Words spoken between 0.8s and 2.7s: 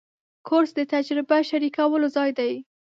تجربه شریکولو ځای دی.